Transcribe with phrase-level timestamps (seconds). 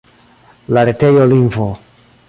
[0.77, 1.71] La retejo lingvo.